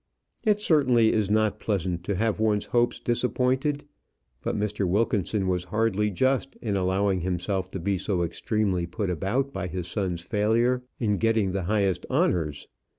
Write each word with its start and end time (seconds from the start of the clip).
It 0.43 0.59
certainly 0.59 1.13
is 1.13 1.29
not 1.29 1.59
pleasant 1.59 2.03
to 2.05 2.15
have 2.15 2.39
one's 2.39 2.65
hopes 2.65 2.99
disappointed; 2.99 3.85
but 4.41 4.57
Mr. 4.57 4.87
Wilkinson 4.87 5.47
was 5.47 5.65
hardly 5.65 6.09
just 6.09 6.55
in 6.55 6.75
allowing 6.75 7.21
himself 7.21 7.69
to 7.69 7.79
be 7.79 7.99
so 7.99 8.23
extremely 8.23 8.87
put 8.87 9.11
about 9.11 9.53
by 9.53 9.67
his 9.67 9.85
son's 9.87 10.21
failure 10.21 10.81
in 10.99 11.17
getting 11.19 11.51
the 11.51 11.65
highest 11.69 12.07
honours. 12.09 12.67